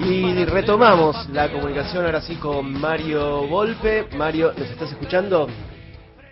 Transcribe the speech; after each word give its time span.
Y 0.00 0.44
retomamos 0.46 1.28
la 1.28 1.52
comunicación 1.52 2.06
ahora 2.06 2.22
sí 2.22 2.36
con 2.36 2.80
Mario 2.80 3.46
Volpe. 3.46 4.06
Mario, 4.16 4.54
¿nos 4.56 4.70
estás 4.70 4.90
escuchando? 4.92 5.48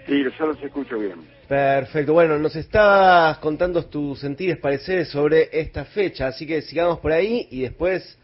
Sí, 0.07 0.25
yo 0.39 0.47
los 0.47 0.63
escucho 0.63 0.99
bien. 0.99 1.17
Perfecto. 1.47 2.15
Bueno, 2.15 2.39
nos 2.39 2.57
estabas 2.57 3.37
contando 3.39 3.85
tus 3.85 4.21
sentidos, 4.21 4.59
pareceres 4.61 5.11
sobre 5.11 5.51
esta 5.53 5.85
fecha, 5.85 6.29
así 6.29 6.47
que 6.47 6.63
sigamos 6.63 7.01
por 7.01 7.13
ahí 7.13 7.49
y 7.51 7.61
después, 7.61 8.19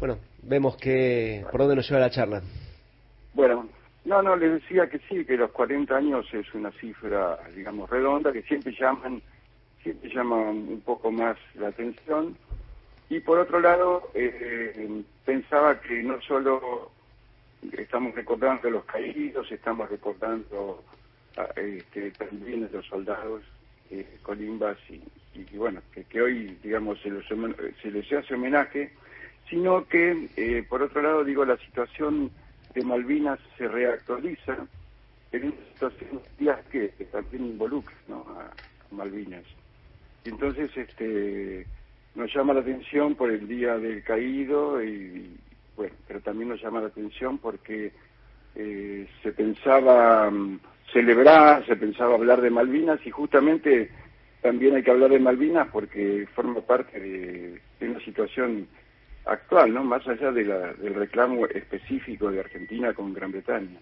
bueno, 0.00 0.18
vemos 0.42 0.76
que 0.76 1.44
por 1.52 1.60
dónde 1.60 1.76
nos 1.76 1.88
lleva 1.88 2.00
la 2.00 2.10
charla. 2.10 2.42
Bueno, 3.34 3.68
no, 4.04 4.20
no, 4.20 4.34
les 4.34 4.54
decía 4.54 4.88
que 4.88 4.98
sí, 5.08 5.24
que 5.24 5.36
los 5.36 5.52
40 5.52 5.96
años 5.96 6.26
es 6.32 6.52
una 6.54 6.72
cifra, 6.72 7.38
digamos, 7.54 7.88
redonda, 7.88 8.32
que 8.32 8.42
siempre 8.42 8.74
llaman, 8.76 9.22
siempre 9.80 10.10
llaman 10.12 10.66
un 10.68 10.82
poco 10.84 11.12
más 11.12 11.36
la 11.54 11.68
atención. 11.68 12.36
Y 13.10 13.18
por 13.18 13.40
otro 13.40 13.58
lado, 13.60 14.08
eh, 14.14 15.02
pensaba 15.24 15.80
que 15.80 16.00
no 16.02 16.22
solo 16.22 16.92
estamos 17.72 18.14
recordando 18.14 18.70
los 18.70 18.84
caídos, 18.84 19.50
estamos 19.50 19.90
recordando 19.90 20.84
este, 21.56 22.12
también 22.12 22.70
los 22.72 22.86
soldados, 22.86 23.42
eh, 23.90 24.06
colimbas, 24.22 24.78
y, 24.88 25.02
bueno, 25.56 25.82
que, 26.08 26.22
hoy, 26.22 26.56
digamos, 26.62 27.00
se, 27.00 27.10
se 27.82 27.90
les 27.90 28.12
hace 28.12 28.34
homenaje, 28.34 28.92
sino 29.48 29.84
que, 29.88 30.28
eh, 30.36 30.64
por 30.68 30.80
otro 30.80 31.02
lado, 31.02 31.24
digo, 31.24 31.44
la 31.44 31.56
situación 31.56 32.30
de 32.74 32.84
Malvinas 32.84 33.40
se 33.58 33.66
reactualiza 33.66 34.56
en 35.32 35.46
una 35.46 35.56
situación 35.72 36.20
que, 36.70 36.88
también 37.10 37.46
involucra 37.46 37.96
a, 38.08 38.50
Malvinas. 38.94 39.44
Y 40.24 40.28
entonces, 40.28 40.70
este 40.76 41.66
nos 42.14 42.32
llama 42.34 42.54
la 42.54 42.60
atención 42.60 43.14
por 43.14 43.30
el 43.30 43.46
Día 43.46 43.78
del 43.78 44.02
Caído 44.02 44.82
y, 44.82 45.36
bueno, 45.76 45.94
pero 46.06 46.20
también 46.20 46.48
nos 46.48 46.62
llama 46.62 46.80
la 46.80 46.88
atención 46.88 47.38
porque 47.38 47.92
eh, 48.54 49.06
se 49.22 49.32
pensaba 49.32 50.30
mm, 50.30 50.60
celebrar, 50.92 51.64
se 51.66 51.76
pensaba 51.76 52.14
hablar 52.14 52.40
de 52.40 52.50
Malvinas 52.50 53.00
y 53.04 53.10
justamente 53.10 53.90
también 54.42 54.74
hay 54.74 54.82
que 54.82 54.90
hablar 54.90 55.10
de 55.10 55.18
Malvinas 55.18 55.68
porque 55.72 56.26
forma 56.34 56.60
parte 56.60 56.98
de, 56.98 57.60
una 57.86 58.00
situación 58.00 58.66
actual, 59.24 59.72
¿no? 59.72 59.84
Más 59.84 60.06
allá 60.08 60.32
de 60.32 60.44
la, 60.44 60.72
del 60.74 60.94
reclamo 60.94 61.46
específico 61.46 62.30
de 62.30 62.40
Argentina 62.40 62.92
con 62.92 63.12
Gran 63.12 63.32
Bretaña. 63.32 63.78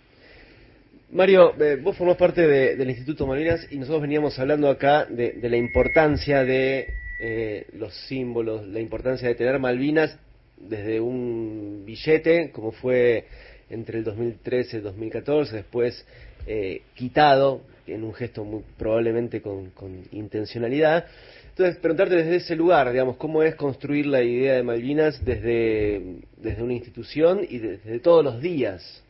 Mario, 1.11 1.55
eh, 1.59 1.79
vos 1.83 1.97
formás 1.97 2.19
parte 2.19 2.47
del 2.77 2.91
Instituto 2.91 3.27
Malvinas 3.27 3.67
y 3.71 3.79
nosotros 3.79 4.03
veníamos 4.03 4.39
hablando 4.39 4.69
acá 4.69 5.07
de, 5.07 5.39
la 5.43 5.57
importancia 5.57 6.45
de 6.45 6.98
eh, 7.19 7.67
los 7.73 7.95
símbolos, 8.07 8.67
la 8.67 8.81
importancia 8.81 9.29
de 9.29 9.35
tener 9.35 9.59
Malvinas 9.59 10.19
desde 10.57 11.01
un 11.01 11.83
billete, 11.85 12.51
como 12.53 12.73
fue 12.73 13.27
entre 13.71 13.99
el 13.99 14.05
2013 14.05 14.77
y 14.77 14.79
el 14.79 14.85
2014, 14.85 15.57
después 15.57 16.07
eh, 16.47 16.83
quitado 16.95 17.63
en 17.87 18.05
un 18.05 18.15
gesto 18.15 18.47
probablemente 18.77 19.41
con, 19.43 19.73
intencionalidad. 20.13 21.07
Entonces, 21.49 21.77
preguntarte 21.77 22.17
desde 22.17 22.37
ese 22.37 22.57
lugar, 22.57 22.91
digamos, 22.93 23.17
cómo 23.17 23.43
es 23.43 23.55
construir 23.57 24.07
la 24.07 24.23
idea 24.23 24.55
de 24.55 24.63
Malvinas 24.63 25.25
desde, 25.25 26.21
desde 26.37 26.63
una 26.63 26.75
institución 26.75 27.41
y 27.49 27.59
desde 27.59 27.99
todos 27.99 28.25
los 28.25 28.41
días. 28.41 29.05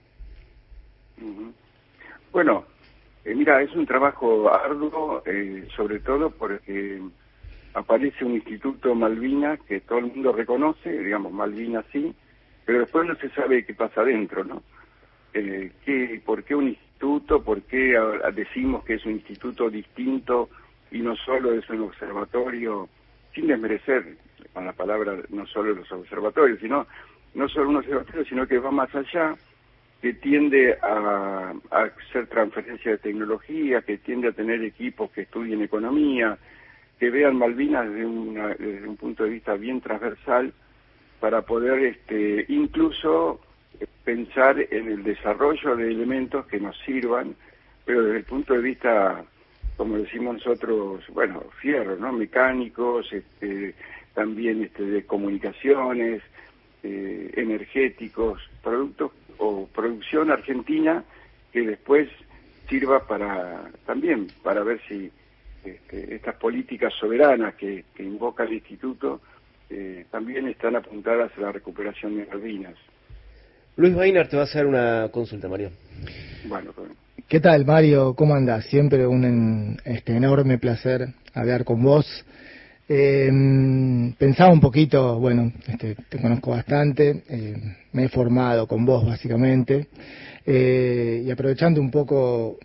Bueno, 2.32 2.64
eh, 3.24 3.34
mira, 3.34 3.60
es 3.62 3.74
un 3.74 3.84
trabajo 3.84 4.52
arduo, 4.52 5.22
eh, 5.26 5.68
sobre 5.76 6.00
todo 6.00 6.30
porque 6.30 7.00
aparece 7.78 8.24
un 8.24 8.34
instituto 8.34 8.94
Malvinas 8.94 9.60
que 9.60 9.80
todo 9.80 9.98
el 9.98 10.06
mundo 10.06 10.32
reconoce, 10.32 10.90
digamos, 10.90 11.32
Malvinas 11.32 11.84
sí, 11.92 12.14
pero 12.64 12.80
después 12.80 13.06
no 13.06 13.14
se 13.16 13.30
sabe 13.30 13.64
qué 13.64 13.74
pasa 13.74 14.02
adentro, 14.02 14.44
¿no? 14.44 14.62
Eh, 15.32 15.72
¿qué, 15.84 16.20
¿Por 16.24 16.44
qué 16.44 16.54
un 16.54 16.68
instituto? 16.68 17.42
¿Por 17.42 17.62
qué 17.62 17.98
decimos 18.34 18.84
que 18.84 18.94
es 18.94 19.06
un 19.06 19.12
instituto 19.12 19.70
distinto 19.70 20.48
y 20.90 21.00
no 21.00 21.14
solo 21.16 21.52
es 21.52 21.68
un 21.70 21.82
observatorio, 21.82 22.88
sin 23.34 23.46
desmerecer 23.46 24.16
con 24.52 24.64
la 24.64 24.72
palabra 24.72 25.16
no 25.28 25.46
solo 25.46 25.74
los 25.74 25.90
observatorios, 25.92 26.58
sino 26.60 26.86
no 27.34 27.48
solo 27.48 27.68
un 27.68 27.76
observatorio, 27.76 28.24
sino 28.24 28.46
que 28.46 28.58
va 28.58 28.70
más 28.70 28.92
allá, 28.94 29.36
que 30.00 30.14
tiende 30.14 30.76
a, 30.82 31.52
hacer 31.70 32.26
transferencia 32.28 32.92
de 32.92 32.98
tecnología, 32.98 33.82
que 33.82 33.98
tiende 33.98 34.28
a 34.28 34.32
tener 34.32 34.62
equipos 34.62 35.10
que 35.10 35.22
estudien 35.22 35.62
economía, 35.62 36.38
que 36.98 37.10
vean 37.10 37.36
Malvinas 37.36 37.88
desde, 37.88 38.56
desde 38.58 38.88
un 38.88 38.96
punto 38.96 39.24
de 39.24 39.30
vista 39.30 39.54
bien 39.54 39.80
transversal 39.80 40.52
para 41.20 41.42
poder 41.42 41.78
este, 41.84 42.44
incluso 42.48 43.40
pensar 44.04 44.58
en 44.70 44.88
el 44.88 45.02
desarrollo 45.02 45.76
de 45.76 45.88
elementos 45.90 46.46
que 46.46 46.58
nos 46.58 46.76
sirvan, 46.78 47.34
pero 47.84 48.02
desde 48.04 48.18
el 48.18 48.24
punto 48.24 48.54
de 48.54 48.60
vista, 48.60 49.24
como 49.76 49.98
decimos 49.98 50.36
nosotros, 50.36 51.04
bueno, 51.12 51.42
fierro, 51.60 51.96
¿no? 51.96 52.12
Mecánicos, 52.12 53.12
este, 53.12 53.74
también 54.14 54.62
este, 54.62 54.82
de 54.84 55.04
comunicaciones, 55.04 56.22
eh, 56.82 57.30
energéticos, 57.36 58.40
productos 58.62 59.12
o 59.38 59.66
producción 59.66 60.30
argentina 60.30 61.04
que 61.52 61.62
después 61.62 62.08
sirva 62.68 63.06
para 63.06 63.70
también 63.86 64.28
para 64.42 64.62
ver 64.62 64.80
si 64.88 65.10
este, 65.64 66.14
estas 66.14 66.36
políticas 66.36 66.92
soberanas 66.98 67.54
que, 67.54 67.84
que 67.94 68.02
invoca 68.02 68.44
el 68.44 68.54
instituto 68.54 69.20
eh, 69.70 70.06
también 70.10 70.48
están 70.48 70.76
apuntadas 70.76 71.30
a 71.36 71.40
la 71.40 71.52
recuperación 71.52 72.16
de 72.16 72.26
Malvinas. 72.26 72.74
Luis 73.76 73.94
Weiner 73.94 74.26
te 74.28 74.36
va 74.36 74.42
a 74.42 74.46
hacer 74.46 74.66
una 74.66 75.08
consulta, 75.12 75.48
Mario. 75.48 75.70
Bueno, 76.48 76.72
¿Qué 77.28 77.40
tal, 77.40 77.66
Mario? 77.66 78.14
¿Cómo 78.14 78.34
andas? 78.34 78.64
Siempre 78.66 79.06
un 79.06 79.78
este, 79.84 80.16
enorme 80.16 80.58
placer 80.58 81.08
hablar 81.34 81.64
con 81.64 81.82
vos. 81.82 82.24
Eh, 82.88 83.30
pensaba 84.18 84.50
un 84.50 84.60
poquito, 84.60 85.18
bueno, 85.20 85.52
este, 85.66 85.94
te 86.08 86.18
conozco 86.18 86.52
bastante, 86.52 87.22
eh, 87.28 87.76
me 87.92 88.04
he 88.04 88.08
formado 88.08 88.66
con 88.66 88.86
vos 88.86 89.04
básicamente, 89.04 89.88
y 90.46 91.30
aprovechando 91.30 91.82
un 91.82 91.90
poco 91.90 92.58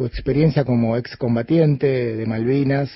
tu 0.00 0.06
experiencia 0.06 0.64
como 0.64 0.96
excombatiente 0.96 2.16
de 2.16 2.24
Malvinas, 2.24 2.90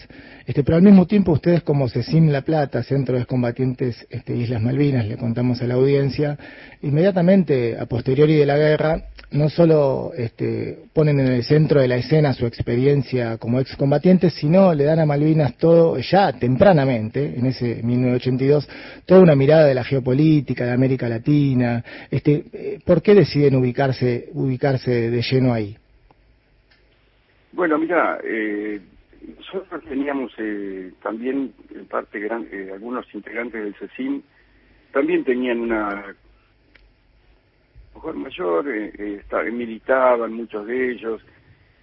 este, 0.46 0.64
pero 0.64 0.78
al 0.78 0.82
mismo 0.82 1.06
tiempo 1.06 1.32
ustedes 1.32 1.62
como 1.62 1.86
CECIM 1.86 2.30
La 2.30 2.40
Plata, 2.40 2.82
Centro 2.82 3.16
de 3.16 3.20
Excombatientes 3.20 4.06
este, 4.08 4.34
Islas 4.34 4.62
Malvinas, 4.62 5.06
le 5.06 5.18
contamos 5.18 5.60
a 5.60 5.66
la 5.66 5.74
audiencia, 5.74 6.38
inmediatamente 6.80 7.76
a 7.78 7.84
posteriori 7.84 8.36
de 8.36 8.46
la 8.46 8.56
guerra, 8.56 9.02
no 9.32 9.50
solo 9.50 10.12
este, 10.16 10.78
ponen 10.94 11.20
en 11.20 11.26
el 11.26 11.44
centro 11.44 11.82
de 11.82 11.88
la 11.88 11.96
escena 11.96 12.32
su 12.32 12.46
experiencia 12.46 13.36
como 13.36 13.60
excombatientes, 13.60 14.32
sino 14.32 14.72
le 14.72 14.84
dan 14.84 15.00
a 15.00 15.04
Malvinas 15.04 15.58
todo, 15.58 15.98
ya 15.98 16.32
tempranamente, 16.32 17.38
en 17.38 17.44
ese 17.44 17.82
1982, 17.82 18.66
toda 19.04 19.20
una 19.20 19.36
mirada 19.36 19.66
de 19.66 19.74
la 19.74 19.84
geopolítica 19.84 20.64
de 20.64 20.72
América 20.72 21.06
Latina. 21.06 21.84
Este, 22.10 22.44
eh, 22.50 22.78
¿Por 22.82 23.02
qué 23.02 23.14
deciden 23.14 23.56
ubicarse, 23.56 24.30
ubicarse 24.32 25.10
de 25.10 25.20
lleno 25.20 25.52
ahí? 25.52 25.76
Bueno, 27.54 27.78
mira, 27.78 28.18
eh, 28.24 28.80
nosotros 29.38 29.84
teníamos 29.84 30.32
eh, 30.38 30.90
también, 31.00 31.54
en 31.72 31.86
parte, 31.86 32.18
eh, 32.26 32.70
algunos 32.72 33.06
integrantes 33.14 33.62
del 33.62 33.76
CECIM, 33.76 34.22
también 34.92 35.22
tenían 35.22 35.60
una 35.60 36.16
mujer 37.94 38.14
mayor, 38.14 38.64
eh, 38.68 39.22
militaban 39.52 40.32
muchos 40.32 40.66
de 40.66 40.92
ellos, 40.94 41.22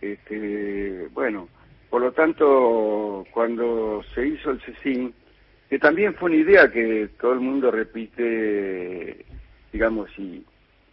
este, 0.02 1.08
bueno, 1.14 1.48
por 1.90 2.02
lo 2.02 2.12
tanto, 2.12 3.26
cuando 3.32 4.04
se 4.14 4.28
hizo 4.28 4.52
el 4.52 4.62
CECIM, 4.62 5.14
que 5.70 5.80
también 5.80 6.14
fue 6.16 6.32
una 6.32 6.42
idea 6.42 6.70
que 6.70 7.12
todo 7.18 7.32
el 7.32 7.40
mundo 7.40 7.72
repite, 7.72 9.26
digamos, 9.72 10.10
y 10.20 10.44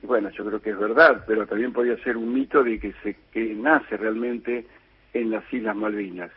bueno, 0.02 0.30
yo 0.30 0.44
creo 0.44 0.62
que 0.62 0.70
es 0.70 0.78
verdad, 0.78 1.24
pero 1.26 1.46
también 1.46 1.72
podría 1.72 1.96
ser 2.04 2.16
un 2.16 2.32
mito 2.32 2.62
de 2.62 2.78
que 2.78 2.92
se 3.02 3.16
que 3.32 3.54
nace 3.54 3.96
realmente 3.96 4.66
en 5.12 5.30
las 5.30 5.52
Islas 5.52 5.76
Malvinas. 5.76 6.30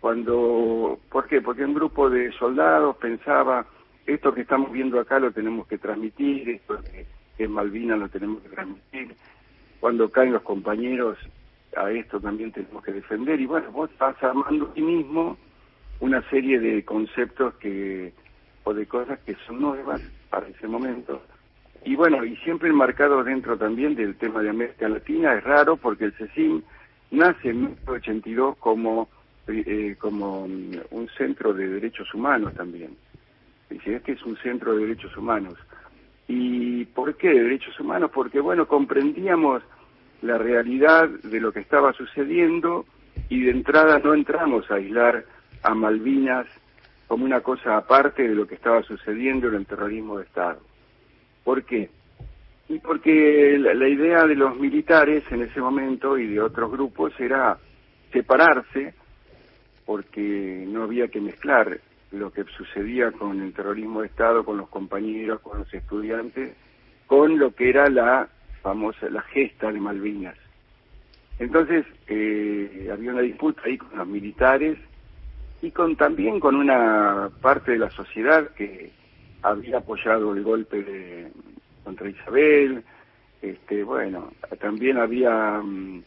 Cuando, 0.00 0.98
¿por 1.10 1.26
qué? 1.26 1.40
Porque 1.40 1.64
un 1.64 1.74
grupo 1.74 2.10
de 2.10 2.30
soldados 2.32 2.96
pensaba 2.96 3.66
esto 4.06 4.32
que 4.32 4.42
estamos 4.42 4.70
viendo 4.70 5.00
acá 5.00 5.18
lo 5.18 5.32
tenemos 5.32 5.66
que 5.66 5.78
transmitir, 5.78 6.48
esto 6.48 6.78
que, 6.82 7.06
en 7.42 7.52
Malvinas 7.52 7.98
lo 7.98 8.08
tenemos 8.08 8.42
que 8.42 8.50
transmitir. 8.50 9.14
Cuando 9.80 10.10
caen 10.10 10.32
los 10.32 10.42
compañeros, 10.42 11.18
a 11.76 11.90
esto 11.90 12.20
también 12.20 12.52
tenemos 12.52 12.82
que 12.84 12.92
defender. 12.92 13.40
Y 13.40 13.46
bueno, 13.46 13.70
vos 13.72 13.90
estás 13.90 14.22
armando 14.22 14.66
ti 14.68 14.82
mismo 14.82 15.36
una 16.00 16.22
serie 16.30 16.60
de 16.60 16.84
conceptos 16.84 17.54
que 17.54 18.12
o 18.64 18.74
de 18.74 18.86
cosas 18.86 19.18
que 19.20 19.34
son 19.46 19.60
nuevas 19.60 20.02
para 20.28 20.48
ese 20.48 20.66
momento 20.66 21.22
y 21.86 21.94
bueno, 21.94 22.24
y 22.24 22.34
siempre 22.38 22.68
enmarcado 22.68 23.22
dentro 23.22 23.56
también 23.56 23.94
del 23.94 24.16
tema 24.16 24.42
de 24.42 24.50
América 24.50 24.88
Latina, 24.88 25.34
es 25.34 25.44
raro 25.44 25.76
porque 25.76 26.06
el 26.06 26.12
CECIM 26.14 26.60
nace 27.12 27.50
en 27.50 27.60
1982 27.60 28.56
como, 28.56 29.08
eh, 29.46 29.94
como 29.96 30.48
mm, 30.48 30.72
un 30.90 31.08
centro 31.16 31.54
de 31.54 31.68
derechos 31.68 32.12
humanos 32.12 32.54
también. 32.54 32.96
Dice, 33.70 33.94
este 33.94 34.12
es 34.12 34.22
un 34.24 34.36
centro 34.38 34.74
de 34.74 34.82
derechos 34.82 35.16
humanos. 35.16 35.54
¿Y 36.26 36.86
por 36.86 37.14
qué 37.14 37.28
de 37.28 37.44
derechos 37.44 37.78
humanos? 37.78 38.10
Porque, 38.12 38.40
bueno, 38.40 38.66
comprendíamos 38.66 39.62
la 40.22 40.38
realidad 40.38 41.08
de 41.08 41.40
lo 41.40 41.52
que 41.52 41.60
estaba 41.60 41.92
sucediendo 41.92 42.84
y 43.28 43.44
de 43.44 43.52
entrada 43.52 44.00
no 44.00 44.12
entramos 44.12 44.68
a 44.72 44.74
aislar 44.74 45.24
a 45.62 45.72
Malvinas 45.72 46.48
como 47.06 47.24
una 47.24 47.42
cosa 47.42 47.76
aparte 47.76 48.26
de 48.26 48.34
lo 48.34 48.44
que 48.44 48.56
estaba 48.56 48.82
sucediendo 48.82 49.46
en 49.46 49.54
el 49.54 49.66
terrorismo 49.66 50.18
de 50.18 50.24
Estado. 50.24 50.58
¿Por 51.46 51.62
qué? 51.62 51.88
Y 52.68 52.80
porque 52.80 53.56
la, 53.56 53.88
idea 53.88 54.26
de 54.26 54.34
los 54.34 54.58
militares 54.58 55.22
en 55.30 55.42
ese 55.42 55.60
momento 55.60 56.18
y 56.18 56.26
de 56.26 56.40
otros 56.40 56.72
grupos 56.72 57.12
era 57.20 57.56
separarse, 58.12 58.94
porque 59.84 60.64
no 60.66 60.82
había 60.82 61.06
que 61.06 61.20
mezclar 61.20 61.78
lo 62.10 62.32
que 62.32 62.42
sucedía 62.56 63.12
con 63.12 63.40
el 63.40 63.52
terrorismo 63.52 64.00
de 64.00 64.08
Estado, 64.08 64.44
con 64.44 64.56
los 64.56 64.68
compañeros, 64.68 65.40
con 65.40 65.60
los 65.60 65.72
estudiantes, 65.72 66.56
con 67.06 67.38
lo 67.38 67.54
que 67.54 67.68
era 67.68 67.88
la 67.90 68.28
famosa, 68.60 69.08
la 69.08 69.22
gesta 69.22 69.70
de 69.70 69.78
Malvinas. 69.78 70.36
Entonces, 71.38 71.86
eh, 72.08 72.88
había 72.92 73.12
una 73.12 73.22
disputa 73.22 73.62
ahí 73.66 73.78
con 73.78 73.96
los 73.96 74.08
militares 74.08 74.78
y 75.62 75.70
con 75.70 75.94
también 75.94 76.40
con 76.40 76.56
una 76.56 77.30
parte 77.40 77.70
de 77.70 77.78
la 77.78 77.90
sociedad 77.90 78.48
que 78.56 78.90
había 79.42 79.78
apoyado 79.78 80.34
el 80.34 80.42
golpe 80.42 80.82
de, 80.82 81.32
contra 81.84 82.08
Isabel, 82.08 82.82
este, 83.42 83.84
bueno, 83.84 84.32
también 84.60 84.98
había 84.98 85.60
mm, 85.62 86.02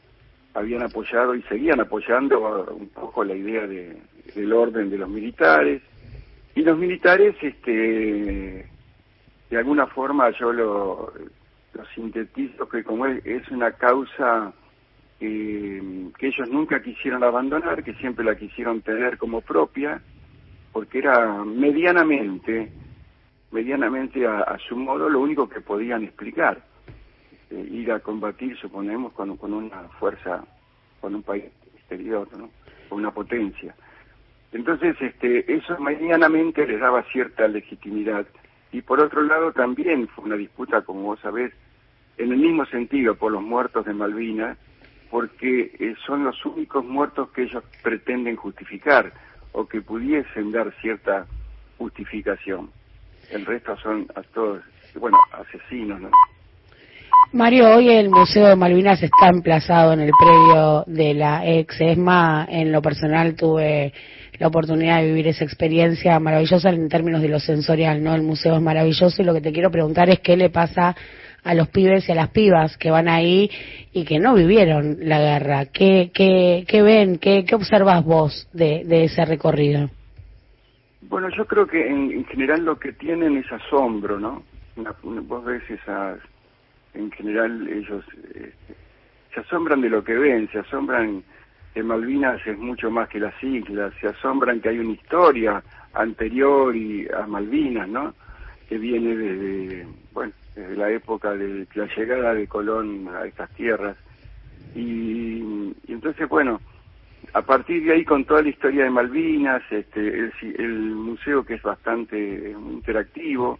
habían 0.53 0.83
apoyado 0.83 1.35
y 1.35 1.41
seguían 1.43 1.79
apoyando 1.79 2.65
un 2.73 2.89
poco 2.89 3.23
la 3.23 3.35
idea 3.35 3.65
de, 3.67 3.97
del 4.35 4.53
orden 4.53 4.89
de 4.89 4.97
los 4.97 5.09
militares. 5.09 5.81
Y 6.55 6.61
los 6.61 6.77
militares 6.77 7.35
este 7.41 8.67
de 9.49 9.57
alguna 9.57 9.87
forma 9.87 10.29
yo 10.31 10.51
lo, 10.51 11.13
lo 11.73 11.85
sintetizo 11.95 12.67
que 12.69 12.83
como 12.83 13.05
es, 13.05 13.47
una 13.49 13.71
causa 13.71 14.53
eh, 15.19 16.09
que 16.17 16.27
ellos 16.27 16.49
nunca 16.49 16.81
quisieron 16.81 17.23
abandonar, 17.23 17.83
que 17.83 17.93
siempre 17.95 18.25
la 18.25 18.35
quisieron 18.35 18.81
tener 18.81 19.17
como 19.17 19.41
propia, 19.41 20.01
porque 20.71 20.99
era 20.99 21.43
medianamente 21.43 22.71
medianamente 23.51 24.27
a, 24.27 24.57
su 24.67 24.75
modo 24.75 25.09
lo 25.09 25.19
único 25.19 25.49
que 25.49 25.61
podían 25.61 26.03
explicar. 26.03 26.61
Eh, 27.49 27.67
ir 27.71 27.91
a 27.91 27.99
combatir, 27.99 28.55
suponemos, 28.57 29.13
con, 29.13 29.31
una 29.41 29.81
fuerza, 29.99 30.43
con 31.01 31.15
un 31.15 31.23
país 31.23 31.45
exterior, 31.75 32.27
con 32.29 32.99
una 32.99 33.11
potencia. 33.11 33.73
Entonces, 34.51 34.95
este, 34.99 35.51
eso 35.51 35.79
medianamente 35.79 36.65
les 36.67 36.79
daba 36.79 37.03
cierta 37.11 37.47
legitimidad. 37.47 38.27
Y 38.71 38.81
por 38.81 38.99
otro 39.01 39.23
lado, 39.23 39.51
también 39.51 40.07
fue 40.09 40.25
una 40.25 40.35
disputa, 40.35 40.81
como 40.81 41.01
vos 41.01 41.19
sabés, 41.21 41.51
en 42.17 42.31
el 42.31 42.37
mismo 42.37 42.65
sentido 42.65 43.15
por 43.15 43.31
los 43.31 43.41
muertos 43.41 43.85
de 43.85 43.93
Malvinas, 43.93 44.57
porque 45.09 45.71
eh, 45.79 45.95
son 46.05 46.23
los 46.23 46.45
únicos 46.45 46.85
muertos 46.85 47.31
que 47.31 47.43
ellos 47.43 47.63
pretenden 47.81 48.35
justificar 48.35 49.11
o 49.53 49.67
que 49.67 49.81
pudiesen 49.81 50.51
dar 50.51 50.71
cierta 50.81 51.25
justificación 51.79 52.69
el 53.31 53.45
resto 53.45 53.77
son 53.77 54.07
todos, 54.33 54.61
bueno, 54.95 55.17
asesinos, 55.31 56.01
¿no? 56.01 56.09
Mario, 57.31 57.75
hoy 57.75 57.89
el 57.89 58.09
Museo 58.09 58.47
de 58.47 58.55
Malvinas 58.55 59.03
está 59.03 59.27
emplazado 59.27 59.93
en 59.93 59.99
el 59.99 60.09
predio 60.19 60.83
de 60.87 61.13
la 61.13 61.45
ex 61.45 61.79
ESMA. 61.79 62.47
En 62.49 62.71
lo 62.71 62.81
personal 62.81 63.35
tuve 63.35 63.93
la 64.39 64.47
oportunidad 64.47 65.01
de 65.01 65.07
vivir 65.07 65.27
esa 65.27 65.43
experiencia 65.43 66.19
maravillosa 66.19 66.69
en 66.69 66.89
términos 66.89 67.21
de 67.21 67.27
lo 67.27 67.39
sensorial, 67.39 68.03
¿no? 68.03 68.15
El 68.15 68.23
museo 68.23 68.55
es 68.55 68.61
maravilloso 68.61 69.21
y 69.21 69.25
lo 69.25 69.33
que 69.35 69.41
te 69.41 69.51
quiero 69.51 69.69
preguntar 69.69 70.09
es 70.09 70.21
qué 70.21 70.37
le 70.37 70.49
pasa 70.49 70.95
a 71.43 71.53
los 71.53 71.67
pibes 71.69 72.09
y 72.09 72.13
a 72.13 72.15
las 72.15 72.29
pibas 72.29 72.77
que 72.77 72.89
van 72.89 73.07
ahí 73.07 73.51
y 73.93 74.05
que 74.05 74.17
no 74.17 74.33
vivieron 74.33 74.97
la 75.01 75.19
guerra. 75.19 75.65
¿Qué, 75.65 76.09
qué, 76.11 76.65
qué 76.67 76.81
ven, 76.81 77.19
qué, 77.19 77.45
qué 77.45 77.53
observas 77.53 78.03
vos 78.03 78.47
de, 78.53 78.83
de 78.85 79.03
ese 79.03 79.23
recorrido? 79.23 79.89
Bueno, 81.01 81.29
yo 81.29 81.45
creo 81.45 81.65
que 81.65 81.87
en, 81.87 82.25
general 82.25 82.65
lo 82.65 82.77
que 82.77 82.91
tienen 82.91 83.37
es 83.37 83.51
asombro, 83.51 84.19
¿no? 84.19 84.43
vos 85.03 85.45
ves 85.45 85.63
esas, 85.69 86.19
en 86.93 87.11
general 87.11 87.67
ellos 87.67 88.03
este, 88.15 88.53
se 89.33 89.39
asombran 89.39 89.81
de 89.81 89.89
lo 89.89 90.03
que 90.03 90.15
ven, 90.15 90.49
se 90.51 90.59
asombran 90.59 91.23
que 91.73 91.83
Malvinas 91.83 92.45
es 92.45 92.57
mucho 92.57 92.89
más 92.89 93.07
que 93.09 93.19
las 93.19 93.33
islas, 93.43 93.93
se 93.99 94.07
asombran 94.07 94.59
que 94.59 94.69
hay 94.69 94.79
una 94.79 94.93
historia 94.93 95.63
anterior 95.93 96.75
y 96.75 97.07
a 97.09 97.25
Malvinas, 97.27 97.87
¿no? 97.87 98.13
Que 98.67 98.77
viene 98.77 99.15
desde, 99.15 99.87
bueno, 100.13 100.33
desde 100.55 100.75
la 100.75 100.91
época 100.91 101.33
de 101.33 101.67
la 101.73 101.85
llegada 101.95 102.33
de 102.33 102.47
Colón 102.47 103.07
a 103.13 103.25
estas 103.25 103.49
tierras. 103.51 103.97
y 104.75 105.73
entonces, 105.87 106.27
bueno, 106.29 106.59
a 107.33 107.41
partir 107.41 107.83
de 107.83 107.93
ahí 107.93 108.05
con 108.05 108.25
toda 108.25 108.41
la 108.41 108.49
historia 108.49 108.83
de 108.83 108.89
Malvinas, 108.89 109.61
este, 109.71 110.31
el, 110.57 110.71
museo 110.95 111.43
que 111.43 111.55
es 111.55 111.61
bastante 111.61 112.51
interactivo, 112.51 113.59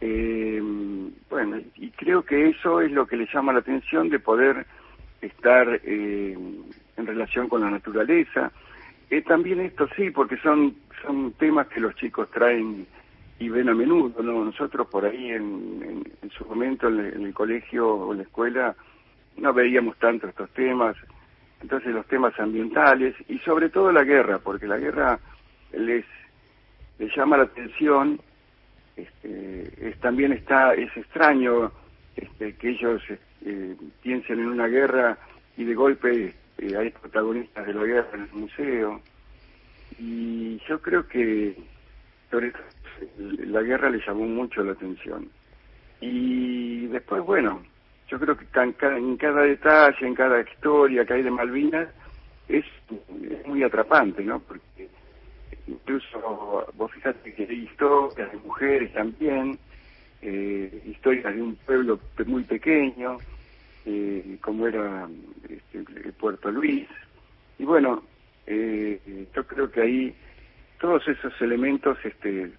eh, 0.00 0.62
bueno, 1.28 1.60
y 1.74 1.90
creo 1.90 2.22
que 2.22 2.48
eso 2.48 2.80
es 2.80 2.92
lo 2.92 3.06
que 3.06 3.16
le 3.16 3.28
llama 3.32 3.52
la 3.52 3.60
atención 3.60 4.08
de 4.08 4.18
poder 4.18 4.66
estar 5.20 5.80
eh, 5.84 6.38
en 6.96 7.06
relación 7.06 7.48
con 7.48 7.62
la 7.62 7.70
naturaleza. 7.70 8.52
Eh, 9.10 9.22
también 9.22 9.60
esto 9.60 9.88
sí, 9.96 10.10
porque 10.10 10.36
son, 10.38 10.76
son 11.02 11.32
temas 11.32 11.66
que 11.68 11.80
los 11.80 11.94
chicos 11.96 12.30
traen 12.30 12.86
y 13.40 13.48
ven 13.48 13.68
a 13.68 13.74
menudo, 13.74 14.22
¿no? 14.22 14.44
Nosotros 14.44 14.86
por 14.88 15.04
ahí 15.04 15.30
en, 15.30 16.04
en, 16.22 16.30
su 16.30 16.44
momento 16.44 16.88
en, 16.88 17.00
en 17.00 17.26
el 17.26 17.34
colegio 17.34 17.88
o 17.88 18.12
en 18.12 18.18
la 18.18 18.24
escuela 18.24 18.76
no 19.36 19.52
veíamos 19.52 19.96
tanto 19.98 20.28
estos 20.28 20.50
temas, 20.50 20.96
entonces 21.60 21.92
los 21.92 22.06
temas 22.06 22.38
ambientales 22.38 23.14
y 23.28 23.38
sobre 23.38 23.68
todo 23.68 23.92
la 23.92 24.04
guerra, 24.04 24.38
porque 24.38 24.66
la 24.66 24.78
guerra 24.78 25.18
les, 25.72 26.04
llama 27.16 27.36
la 27.36 27.44
atención, 27.44 28.20
este, 28.96 29.88
es, 29.88 29.98
también 30.00 30.32
está, 30.32 30.74
es 30.74 30.94
extraño 30.96 31.72
este, 32.16 32.54
que 32.54 32.70
ellos 32.70 33.02
eh, 33.44 33.76
piensen 34.02 34.40
en 34.40 34.46
una 34.46 34.66
guerra 34.66 35.18
y 35.56 35.64
de 35.64 35.74
golpe 35.74 36.34
eh, 36.58 36.76
hay 36.76 36.90
protagonistas 36.90 37.66
de 37.66 37.74
la 37.74 37.84
guerra 37.84 38.10
en 38.14 38.22
el 38.22 38.32
museo. 38.32 39.00
Y 39.98 40.60
yo 40.68 40.80
creo 40.80 41.06
que 41.06 41.56
sobre 42.30 42.52
la 43.18 43.62
guerra 43.62 43.90
les 43.90 44.04
llamó 44.06 44.26
mucho 44.26 44.62
la 44.62 44.72
atención. 44.72 45.28
Y 46.00 46.86
después, 46.88 47.22
bueno, 47.22 47.62
yo 48.08 48.18
creo 48.18 48.36
que 48.36 48.46
en 48.60 49.16
cada, 49.16 49.42
detalle, 49.42 50.06
en 50.06 50.14
cada 50.14 50.40
historia 50.40 51.04
que 51.04 51.14
hay 51.14 51.22
de 51.22 51.30
Malvinas, 51.30 51.88
es, 52.48 52.64
muy 53.46 53.62
atrapante, 53.62 54.24
¿no? 54.24 54.40
Porque 54.40 54.88
incluso 55.66 56.66
vos 56.74 56.90
fijate 56.92 57.34
que 57.34 57.42
hay 57.44 57.64
historias 57.64 58.32
de 58.32 58.38
mujeres 58.38 58.92
también, 58.94 59.58
eh, 60.22 60.82
historias 60.86 61.34
de 61.34 61.42
un 61.42 61.56
pueblo 61.56 62.00
muy 62.26 62.44
pequeño, 62.44 63.18
eh, 63.84 64.38
como 64.40 64.66
era 64.66 65.06
este, 65.48 66.12
Puerto 66.12 66.50
Luis. 66.50 66.88
Y 67.58 67.64
bueno, 67.64 68.02
eh, 68.46 69.26
yo 69.34 69.46
creo 69.46 69.70
que 69.70 69.82
ahí 69.82 70.14
todos 70.80 71.06
esos 71.06 71.38
elementos 71.42 71.98
este, 72.04 72.50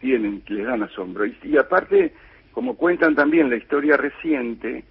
tienen, 0.00 0.42
le 0.46 0.62
dan 0.62 0.84
asombro. 0.84 1.26
y 1.26 1.56
aparte, 1.56 2.12
como 2.52 2.76
cuentan 2.76 3.14
también 3.14 3.50
la 3.50 3.56
historia 3.56 3.96
reciente, 3.96 4.84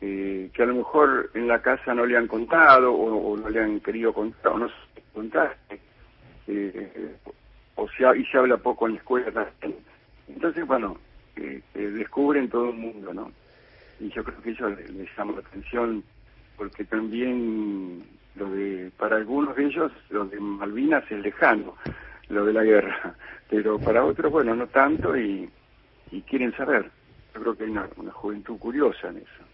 eh, 0.00 0.50
que 0.52 0.62
a 0.62 0.66
lo 0.66 0.74
mejor 0.74 1.30
en 1.34 1.46
la 1.48 1.62
casa 1.62 1.94
no 1.94 2.04
le 2.04 2.16
han 2.16 2.26
contado 2.26 2.92
o, 2.92 3.36
no 3.36 3.48
le 3.48 3.60
han 3.60 3.80
querido 3.80 4.12
contar 4.12 4.52
o 4.52 4.58
no 4.58 4.68
se 4.68 5.02
contar, 5.12 5.56
eh, 6.46 7.16
o 7.76 7.88
sea, 7.90 8.14
y 8.16 8.24
se 8.26 8.38
habla 8.38 8.56
poco 8.56 8.86
en 8.86 8.94
la 8.94 8.98
escuela 8.98 9.30
también. 9.32 9.78
Entonces, 10.28 10.66
bueno, 10.66 10.98
eh, 11.36 11.60
descubren 11.74 12.48
todo 12.48 12.70
el 12.70 12.76
mundo, 12.76 13.12
¿no? 13.12 13.30
Y 14.00 14.08
yo 14.10 14.24
creo 14.24 14.40
que 14.42 14.50
eso 14.50 14.68
les, 14.68 15.16
llama 15.16 15.32
la 15.32 15.40
atención 15.40 16.02
porque 16.56 16.84
también 16.84 18.02
lo 18.36 18.50
de, 18.50 18.90
para 18.96 19.16
algunos 19.16 19.54
de 19.56 19.66
ellos, 19.66 19.92
lo 20.10 20.24
de 20.26 20.40
Malvinas 20.40 21.04
es 21.10 21.20
lejano, 21.20 21.76
lo 22.28 22.44
de 22.44 22.52
la 22.52 22.64
guerra, 22.64 23.14
pero 23.50 23.78
para 23.78 24.04
otros, 24.04 24.32
bueno, 24.32 24.54
no 24.54 24.66
tanto 24.66 25.16
y 25.16 25.48
y 26.10 26.22
quieren 26.22 26.52
saber. 26.56 26.90
Yo 27.34 27.40
creo 27.40 27.56
que 27.56 27.64
hay 27.64 27.70
una, 27.70 27.88
juventud 28.12 28.58
curiosa 28.58 29.08
en 29.08 29.18
eso. 29.18 29.44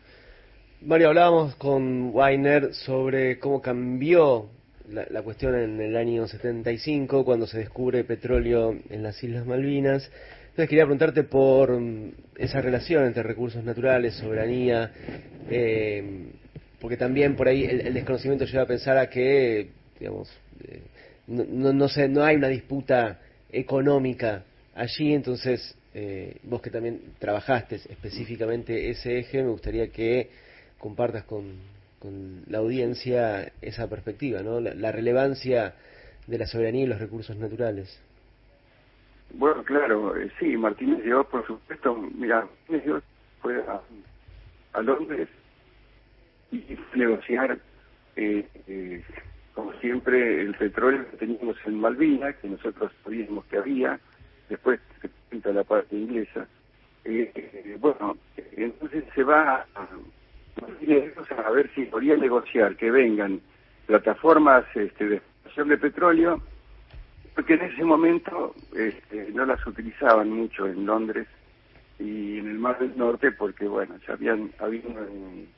Mario, 0.82 1.08
hablábamos 1.08 1.56
con 1.56 2.10
Weiner 2.14 2.74
sobre 2.74 3.38
cómo 3.38 3.60
cambió 3.60 4.48
la, 4.88 5.22
cuestión 5.22 5.54
en 5.54 5.80
el 5.80 5.96
año 5.96 6.26
75, 6.26 7.24
cuando 7.24 7.46
se 7.46 7.58
descubre 7.58 8.04
petróleo 8.04 8.74
en 8.88 9.02
las 9.02 9.22
Islas 9.22 9.46
Malvinas. 9.46 10.10
Entonces 10.50 10.68
quería 10.68 10.84
preguntarte 10.84 11.22
por 11.22 11.78
mm, 11.78 12.12
esa 12.36 12.60
relación 12.60 13.04
entre 13.04 13.22
recursos 13.22 13.62
naturales, 13.62 14.14
soberanía, 14.14 14.90
eh, 15.48 16.32
porque 16.80 16.96
también 16.96 17.36
por 17.36 17.48
ahí 17.48 17.64
el, 17.64 17.94
desconocimiento 17.94 18.46
lleva 18.46 18.64
a 18.64 18.66
pensar 18.66 18.98
a 18.98 19.08
que, 19.08 19.70
digamos, 19.98 20.30
eh, 20.64 20.82
no, 21.26 21.44
no, 21.44 21.72
no, 21.72 21.86
no 22.08 22.24
hay 22.24 22.36
una 22.36 22.48
disputa 22.48 23.20
económica 23.52 24.44
allí, 24.74 25.12
entonces, 25.14 25.76
eh, 25.94 26.38
vos 26.44 26.62
que 26.62 26.70
también 26.70 27.00
trabajaste 27.18 27.76
específicamente 27.76 28.90
ese 28.90 29.18
eje, 29.18 29.42
me 29.42 29.50
gustaría 29.50 29.88
que 29.88 30.30
compartas 30.78 31.24
con, 31.24 31.58
con 32.00 32.42
la 32.46 32.58
audiencia 32.58 33.52
esa 33.60 33.88
perspectiva, 33.88 34.42
¿no? 34.42 34.58
La, 34.60 34.90
relevancia 34.90 35.74
de 36.26 36.38
la 36.38 36.46
soberanía 36.46 36.84
y 36.84 36.86
los 36.86 36.98
recursos 36.98 37.36
naturales. 37.36 38.02
Bueno, 39.34 39.62
claro, 39.62 40.16
eh, 40.16 40.30
sí, 40.40 40.56
Martínez 40.56 41.04
llegó, 41.04 41.24
por 41.24 41.46
supuesto, 41.46 41.94
mira, 42.14 42.48
Martínez 42.68 43.04
fue 43.40 43.62
a, 44.72 44.82
Londres 44.82 45.28
y 46.50 46.64
negociar, 46.94 47.58
eh, 48.16 48.46
eh, 48.66 49.04
como 49.54 49.72
siempre, 49.74 50.40
el 50.40 50.54
petróleo 50.54 51.08
que 51.10 51.16
teníamos 51.18 51.56
en 51.66 51.78
Malvinas, 51.78 52.34
que 52.36 52.48
nosotros 52.48 52.90
sabíamos 53.04 53.44
que 53.46 53.58
había, 53.58 54.00
después 54.50 54.80
se 55.00 55.08
presenta 55.08 55.52
la 55.52 55.64
parte 55.64 55.96
inglesa. 55.96 56.46
Eh, 57.04 57.76
bueno, 57.80 58.18
entonces 58.52 59.04
se 59.14 59.22
va 59.22 59.64
a, 59.74 59.88
a 61.46 61.50
ver 61.50 61.70
si 61.74 61.86
podía 61.86 62.16
negociar 62.16 62.76
que 62.76 62.90
vengan 62.90 63.40
plataformas 63.86 64.64
este, 64.74 65.08
de 65.08 65.16
exportación 65.16 65.68
de 65.68 65.78
petróleo, 65.78 66.42
porque 67.34 67.54
en 67.54 67.62
ese 67.62 67.84
momento 67.84 68.54
este, 68.76 69.30
no 69.32 69.46
las 69.46 69.64
utilizaban 69.66 70.30
mucho 70.30 70.66
en 70.66 70.84
Londres 70.84 71.26
y 71.98 72.38
en 72.38 72.48
el 72.48 72.58
Mar 72.58 72.78
del 72.78 72.96
Norte, 72.98 73.32
porque 73.32 73.66
bueno, 73.66 73.94
ya 74.06 74.14
habían, 74.14 74.50
habían 74.58 75.48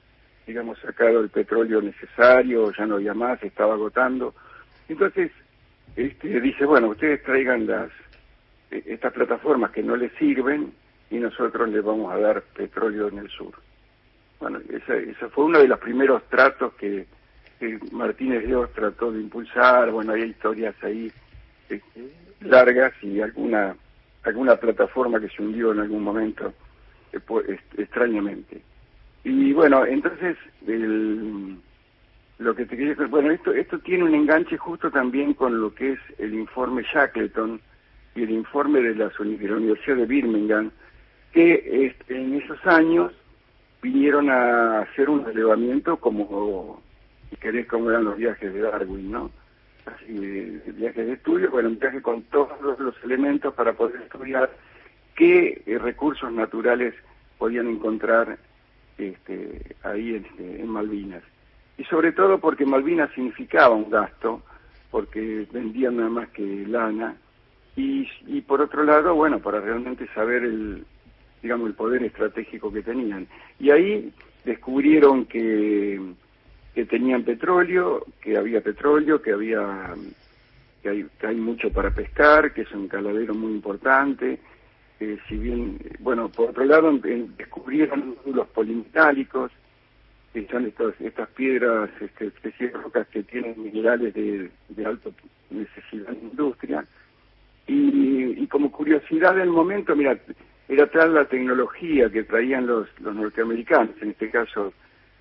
digamos, 0.47 0.79
sacado 0.81 1.21
el 1.21 1.31
petróleo 1.31 1.81
necesario, 1.81 2.73
ya 2.73 2.87
no 2.87 2.97
había 2.97 3.15
más, 3.15 3.43
estaba 3.43 3.75
agotando. 3.75 4.35
Entonces, 4.89 5.31
este, 5.97 6.41
dice, 6.41 6.65
bueno, 6.65 6.89
ustedes 6.89 7.23
traigan 7.23 7.67
las 7.67 7.91
estas 8.73 9.13
plataformas 9.13 9.71
que 9.71 9.83
no 9.83 9.97
les 9.97 10.13
sirven 10.15 10.73
y 11.11 11.17
nosotros 11.17 11.69
les 11.69 11.85
vamos 11.85 12.13
a 12.13 12.19
dar 12.19 12.43
petróleo 12.43 13.09
en 13.09 13.19
el 13.19 13.29
sur. 13.29 13.53
Bueno, 14.41 14.61
ese, 14.71 15.15
fue 15.29 15.45
uno 15.45 15.59
de 15.59 15.69
los 15.69 15.79
primeros 15.79 16.23
tratos 16.29 16.73
que, 16.75 17.07
Martínez 17.93 18.45
Dios 18.45 18.73
trató 18.73 19.13
de 19.13 19.21
impulsar. 19.21 19.93
Bueno, 19.93 20.15
hay 20.15 20.23
historias 20.23 20.75
ahí 20.83 21.13
este, 21.69 22.13
largas 22.41 22.93
y 23.03 23.21
alguna 23.21 23.77
alguna 24.25 24.57
plataforma 24.57 25.21
que 25.21 25.29
se 25.29 25.43
hundió 25.43 25.73
en 25.73 25.81
algún 25.81 26.03
momento 26.03 26.53
eh, 27.13 27.59
extrañamente. 27.77 28.63
Y 29.25 29.53
bueno, 29.53 29.85
entonces 29.87 30.37
lo 32.39 32.55
que 32.55 32.67
te 32.67 32.77
quería 32.77 32.95
bueno, 33.07 33.31
esto 33.31 33.53
esto 33.53 33.79
tiene 33.79 34.05
un 34.05 34.15
enganche 34.15 34.57
justo 34.57 34.91
también 34.91 35.35
con 35.35 35.61
lo 35.61 35.73
que 35.75 35.93
es 35.93 36.01
el 36.19 36.35
informe 36.35 36.83
Shackleton 36.83 37.61
y 38.15 38.23
el 38.23 38.31
informe 38.31 38.81
de 38.81 38.95
la, 38.95 39.11
Universidad 39.19 39.97
de 39.97 40.07
Birmingham 40.07 40.71
que 41.33 41.87
este, 41.87 42.17
en 42.17 42.35
esos 42.35 42.59
años 42.67 43.13
vinieron 43.81 44.31
a 44.31 44.81
hacer 44.81 45.09
un 45.09 45.29
elevamiento 45.29 45.97
como, 45.97 46.83
si 47.31 47.37
querés, 47.37 47.67
como 47.67 47.91
eran 47.91 48.05
los 48.05 48.17
viajes 48.17 48.53
de 48.53 48.61
Darwin, 48.61 49.11
¿no? 49.11 49.31
Así, 49.87 50.61
viajes 50.77 51.07
de 51.07 51.13
estudio, 51.15 51.51
bueno, 51.51 51.71
un 51.71 51.79
viaje 51.79 52.01
con 52.01 52.23
todos 52.25 52.79
los, 52.79 52.95
elementos 53.03 53.53
para 53.55 53.73
poder 53.73 54.03
estudiar 54.03 54.51
qué 55.17 55.63
eh, 55.67 55.79
recursos 55.79 56.31
naturales 56.31 56.95
podían 57.39 57.67
encontrar 57.67 58.39
este, 58.99 59.75
ahí 59.83 60.15
este, 60.15 60.61
en 60.61 60.69
Malvinas. 60.69 61.23
Y 61.79 61.85
sobre 61.85 62.13
todo 62.13 62.39
porque 62.39 62.65
Malvinas 62.65 63.11
significaba 63.13 63.75
un 63.75 63.91
gasto, 63.91 64.43
porque 64.91 65.49
vendían 65.51 65.97
nada 65.97 66.11
más 66.11 66.29
que 66.29 66.65
lana, 66.69 67.17
y, 67.77 68.09
y 68.27 68.41
por 68.43 68.61
otro 68.61 68.85
lado, 68.85 69.15
bueno, 69.15 69.39
para 69.41 69.61
realmente 69.61 70.07
saber 70.15 70.45
el, 70.45 70.85
digamos, 71.43 71.69
el 71.69 71.75
poder 71.75 72.03
estratégico 72.03 72.73
que 72.73 72.83
tenían. 72.83 73.27
Y 73.59 73.71
ahí 73.71 74.13
descubrieron 74.45 75.27
que, 75.27 76.01
que 76.75 76.85
tenían 76.85 77.25
petróleo, 77.25 78.07
que 78.21 78.37
había 78.37 78.61
petróleo, 78.61 79.21
que 79.23 79.33
había 79.33 79.95
que 80.83 80.89
hay, 80.89 81.07
que 81.19 81.27
hay 81.27 81.37
mucho 81.37 81.71
para 81.71 81.91
pescar, 81.91 82.53
que 82.53 82.63
es 82.63 82.73
un 82.73 82.89
caladero 82.89 83.35
muy 83.35 83.53
importante. 83.53 84.41
Eh, 85.01 85.19
si 85.29 85.37
bien, 85.37 85.79
bueno, 86.01 86.29
por 86.29 86.51
otro 86.51 86.65
lado, 86.65 86.93
descubrieron 87.37 88.17
los 88.27 88.49
polimetálicos, 88.49 89.53
que 90.33 90.47
son 90.49 90.67
estos, 90.67 90.95
estas 91.01 91.29
piedras, 91.31 91.91
este, 92.01 92.27
especies 92.27 92.73
de 92.73 92.79
rocas 92.79 93.07
que 93.09 93.23
tienen 93.23 93.63
minerales 93.63 94.15
de, 94.15 94.51
de 94.69 94.87
alta 94.87 95.11
necesidad 95.51 96.09
la 96.09 96.19
industria. 96.19 96.87
Y, 97.67 98.43
y 98.43 98.47
como 98.49 98.71
curiosidad 98.73 99.35
del 99.37 99.51
momento, 99.51 99.95
mira, 99.95 100.19
era 100.69 100.87
tal 100.87 101.15
la 101.15 101.25
tecnología 101.27 102.11
que 102.11 102.23
traían 102.25 102.67
los, 102.67 102.89
los 103.01 103.15
norteamericanos, 103.15 103.95
en 104.01 104.11
este 104.11 104.31
caso 104.31 104.73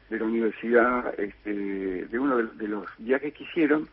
de 0.09 0.19
la 0.19 0.25
universidad, 0.25 1.19
este, 1.19 2.05
de 2.05 2.19
uno 2.19 2.37
de, 2.37 2.67
los 2.67 2.85
viajes 2.97 3.33
que 3.33 3.43
hicieron, 3.43 3.87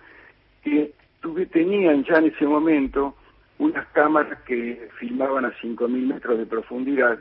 que 0.63 0.93
tuve, 1.21 1.47
tenían 1.47 2.05
ya 2.05 2.17
en 2.17 2.27
ese 2.27 2.45
momento 2.45 3.17
unas 3.59 3.87
cámaras 3.89 4.41
que 4.43 4.89
filmaban 4.99 5.45
a 5.45 5.53
5.000 5.55 5.89
metros 5.89 6.39
de 6.39 6.47
profundidad 6.47 7.19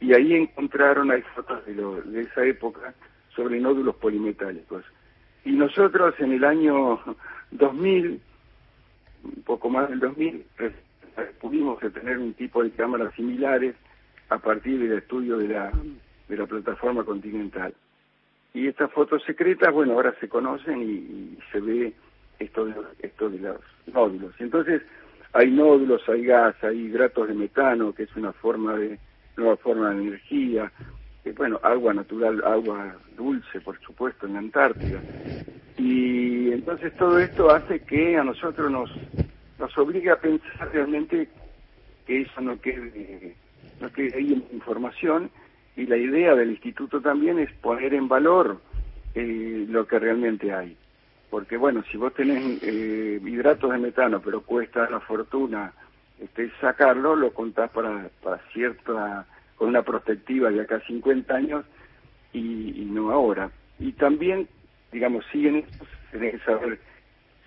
y 0.00 0.14
ahí 0.14 0.34
encontraron, 0.34 1.10
hay 1.10 1.22
fotos 1.34 1.64
de, 1.66 1.74
lo, 1.74 2.00
de 2.02 2.22
esa 2.22 2.44
época, 2.44 2.94
sobre 3.34 3.60
nódulos 3.60 3.96
polimetálicos. 3.96 4.84
Y 5.44 5.52
nosotros 5.52 6.14
en 6.18 6.32
el 6.32 6.44
año 6.44 7.00
2000, 7.50 8.20
un 9.24 9.42
poco 9.42 9.68
más 9.68 9.88
del 9.88 10.00
2000, 10.00 10.44
pudimos 11.40 11.78
tener 11.92 12.18
un 12.18 12.34
tipo 12.34 12.62
de 12.62 12.70
cámaras 12.70 13.14
similares 13.14 13.74
a 14.28 14.38
partir 14.38 14.78
del 14.78 14.98
estudio 14.98 15.38
de 15.38 15.48
la, 15.48 15.72
de 16.28 16.36
la 16.36 16.46
plataforma 16.46 17.04
continental. 17.04 17.74
Y 18.52 18.66
estas 18.66 18.90
fotos 18.92 19.22
secretas, 19.24 19.72
bueno, 19.72 19.94
ahora 19.94 20.14
se 20.20 20.28
conocen 20.28 20.82
y, 20.82 21.38
se 21.52 21.60
ve 21.60 21.92
esto 22.38 22.66
de, 22.66 22.74
esto 23.00 23.28
de 23.28 23.38
los 23.38 23.60
nódulos. 23.92 24.34
Entonces, 24.38 24.82
hay 25.32 25.50
nódulos, 25.50 26.08
hay 26.08 26.24
gas, 26.24 26.56
hay 26.62 26.78
hidratos 26.78 27.28
de 27.28 27.34
metano, 27.34 27.92
que 27.92 28.04
es 28.04 28.16
una 28.16 28.32
forma 28.32 28.76
de, 28.76 28.98
nueva 29.36 29.56
forma 29.56 29.90
de 29.90 30.02
energía, 30.02 30.72
eh, 31.24 31.32
bueno, 31.36 31.60
agua 31.62 31.94
natural, 31.94 32.42
agua 32.44 32.96
dulce, 33.16 33.60
por 33.60 33.78
supuesto, 33.80 34.26
en 34.26 34.34
la 34.34 34.38
Antártida. 34.40 35.00
Y 35.76 36.52
entonces 36.52 36.94
todo 36.96 37.18
esto 37.18 37.50
hace 37.50 37.80
que 37.80 38.16
a 38.16 38.24
nosotros 38.24 38.70
nos, 38.70 38.90
nos 39.58 39.76
obliga 39.78 40.14
a 40.14 40.20
pensar 40.20 40.70
realmente 40.72 41.28
que 42.06 42.22
eso 42.22 42.40
no 42.40 42.60
quede, 42.60 43.34
no 43.80 43.90
quede 43.92 44.16
ahí 44.16 44.32
en 44.32 44.44
información 44.52 45.30
y 45.76 45.86
la 45.86 45.96
idea 45.96 46.34
del 46.34 46.50
instituto 46.50 47.00
también 47.00 47.38
es 47.38 47.50
poner 47.54 47.94
en 47.94 48.08
valor 48.08 48.60
eh, 49.14 49.66
lo 49.68 49.86
que 49.86 49.98
realmente 49.98 50.52
hay. 50.52 50.76
Porque 51.30 51.56
bueno, 51.56 51.84
si 51.90 51.96
vos 51.96 52.12
tenés 52.12 52.60
eh, 52.62 53.20
hidratos 53.24 53.70
de 53.70 53.78
metano, 53.78 54.20
pero 54.20 54.42
cuesta 54.42 54.90
la 54.90 55.00
fortuna 55.00 55.72
este, 56.20 56.50
sacarlo, 56.60 57.16
lo 57.16 57.32
contás 57.32 57.70
para, 57.70 58.10
para 58.22 58.38
cierta, 58.52 59.26
con 59.56 59.68
una 59.68 59.82
perspectiva 59.82 60.50
de 60.50 60.60
acá 60.60 60.80
50 60.86 61.34
años 61.34 61.64
y, 62.32 62.82
y 62.82 62.84
no 62.84 63.10
ahora. 63.10 63.50
Y 63.78 63.92
también, 63.92 64.48
digamos, 64.92 65.24
siguen 65.32 65.56
estos, 65.56 65.88
que 66.10 66.38
saber 66.40 66.78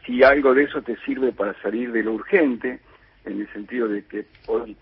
si 0.05 0.23
algo 0.23 0.53
de 0.53 0.63
eso 0.63 0.81
te 0.81 0.95
sirve 0.97 1.31
para 1.31 1.59
salir 1.61 1.91
de 1.91 2.03
lo 2.03 2.13
urgente, 2.13 2.79
en 3.25 3.41
el 3.41 3.51
sentido 3.53 3.87
de 3.87 4.03
que 4.05 4.25
hoy 4.47 4.75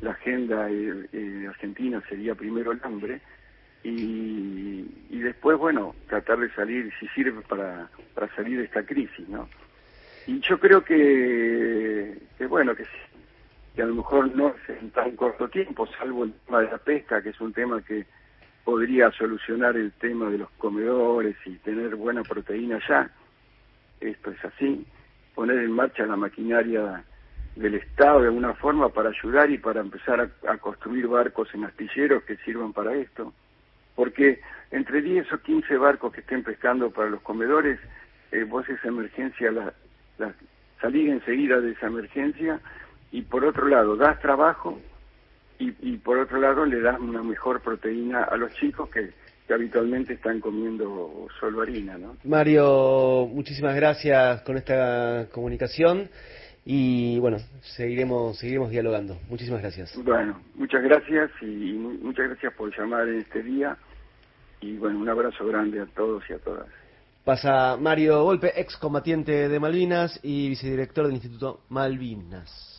la 0.00 0.10
agenda 0.10 0.68
eh, 0.70 1.08
eh, 1.12 1.46
argentina 1.48 2.02
sería 2.08 2.34
primero 2.34 2.72
el 2.72 2.80
hambre, 2.82 3.20
y, 3.82 4.84
y, 5.10 5.18
después, 5.20 5.56
bueno, 5.58 5.94
tratar 6.08 6.38
de 6.38 6.52
salir, 6.54 6.92
si 6.98 7.06
sirve 7.08 7.40
para, 7.42 7.88
para 8.14 8.34
salir 8.34 8.58
de 8.58 8.64
esta 8.64 8.84
crisis, 8.84 9.28
¿no? 9.28 9.48
Y 10.26 10.40
yo 10.40 10.58
creo 10.58 10.82
que, 10.82 12.18
que 12.36 12.46
bueno, 12.46 12.74
que, 12.74 12.84
que 13.76 13.82
a 13.82 13.86
lo 13.86 13.94
mejor 13.94 14.34
no 14.34 14.48
es 14.48 14.80
en 14.80 14.90
tan 14.90 15.14
corto 15.14 15.48
tiempo, 15.48 15.86
salvo 15.98 16.24
el 16.24 16.32
tema 16.32 16.62
de 16.62 16.70
la 16.70 16.78
pesca, 16.78 17.22
que 17.22 17.28
es 17.28 17.40
un 17.40 17.52
tema 17.52 17.80
que 17.80 18.06
podría 18.66 19.12
solucionar 19.12 19.76
el 19.76 19.92
tema 19.92 20.28
de 20.28 20.38
los 20.38 20.50
comedores 20.58 21.36
y 21.46 21.54
tener 21.58 21.94
buena 21.94 22.24
proteína 22.24 22.80
ya, 22.88 23.08
esto 24.00 24.32
es 24.32 24.44
así, 24.44 24.84
poner 25.36 25.58
en 25.58 25.70
marcha 25.70 26.04
la 26.04 26.16
maquinaria 26.16 27.04
del 27.54 27.76
Estado 27.76 28.22
de 28.22 28.26
alguna 28.26 28.54
forma 28.54 28.88
para 28.88 29.10
ayudar 29.10 29.52
y 29.52 29.58
para 29.58 29.80
empezar 29.80 30.32
a, 30.48 30.58
construir 30.58 31.06
barcos 31.06 31.48
en 31.54 31.62
astilleros 31.62 32.24
que 32.24 32.38
sirvan 32.38 32.72
para 32.72 32.92
esto. 32.96 33.32
Porque 33.94 34.40
entre 34.72 35.00
10 35.00 35.32
o 35.32 35.38
15 35.38 35.76
barcos 35.76 36.12
que 36.12 36.22
estén 36.22 36.42
pescando 36.42 36.90
para 36.90 37.08
los 37.08 37.22
comedores, 37.22 37.78
eh, 38.32 38.42
vos 38.42 38.68
esa 38.68 38.88
emergencia, 38.88 39.52
la, 39.52 39.72
la, 40.18 40.34
salir 40.80 41.08
enseguida 41.08 41.60
de 41.60 41.70
esa 41.70 41.86
emergencia 41.86 42.58
y 43.12 43.22
por 43.22 43.44
otro 43.44 43.68
lado 43.68 43.94
das 43.94 44.20
trabajo 44.20 44.80
y, 45.58 45.74
y 45.80 45.96
por 45.98 46.18
otro 46.18 46.40
lado 46.40 46.64
le 46.64 46.80
das 46.80 46.98
una 47.00 47.22
mejor 47.22 47.60
proteína 47.60 48.24
a 48.24 48.36
los 48.36 48.52
chicos 48.54 48.88
que 48.90 49.12
que 49.46 49.54
habitualmente 49.54 50.14
están 50.14 50.40
comiendo 50.40 51.28
solo 51.38 51.62
harina, 51.62 51.96
¿no? 51.96 52.16
Mario, 52.24 53.28
muchísimas 53.32 53.76
gracias 53.76 54.42
con 54.42 54.56
esta 54.56 55.28
comunicación 55.32 56.08
y 56.64 57.18
bueno, 57.20 57.38
seguiremos, 57.60 58.38
seguiremos 58.38 58.70
dialogando. 58.70 59.18
Muchísimas 59.28 59.62
gracias. 59.62 59.96
Bueno, 60.02 60.40
muchas 60.56 60.82
gracias 60.82 61.30
y 61.40 61.72
muchas 61.74 62.28
gracias 62.28 62.52
por 62.54 62.76
llamar 62.76 63.08
en 63.08 63.20
este 63.20 63.42
día 63.42 63.76
y 64.60 64.76
bueno, 64.78 64.98
un 64.98 65.08
abrazo 65.08 65.46
grande 65.46 65.80
a 65.80 65.86
todos 65.86 66.24
y 66.28 66.32
a 66.32 66.38
todas. 66.38 66.66
Pasa 67.24 67.76
Mario 67.76 68.24
Golpe, 68.24 68.52
excombatiente 68.60 69.48
de 69.48 69.60
Malvinas 69.60 70.18
y 70.22 70.48
vicedirector 70.48 71.06
del 71.06 71.14
Instituto 71.14 71.60
Malvinas. 71.68 72.72